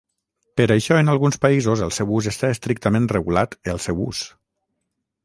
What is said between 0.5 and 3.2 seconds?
Per això en alguns països el seu ús està estrictament